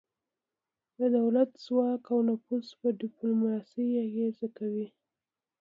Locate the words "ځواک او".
1.65-2.19